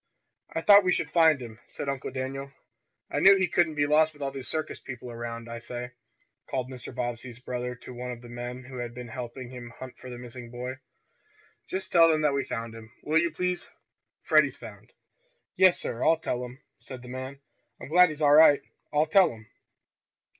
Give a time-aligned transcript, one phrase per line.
[0.51, 2.51] "I thought we should find him," said Uncle Daniel.
[3.11, 5.47] "I knew he couldn't be lost with all these circus people around.
[5.47, 5.91] I say!"
[6.49, 6.91] called Mr.
[6.95, 10.49] Bobbsey's brother to one of the men who had been helping hunt for the missing
[10.49, 10.77] boy.
[11.67, 13.69] "Just tell them that we found him, will you, please?
[14.23, 14.91] Freddie's found."
[15.55, 17.39] "Yes, sir, I'll tell 'em," said the man.
[17.79, 18.63] "I'm glad he's all right.
[18.91, 19.49] I'll tell 'em!"